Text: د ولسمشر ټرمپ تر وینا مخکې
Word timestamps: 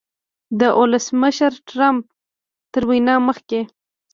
د 0.59 0.61
ولسمشر 0.79 1.51
ټرمپ 1.69 2.03
تر 2.73 2.83
وینا 2.89 3.15
مخکې 3.27 3.61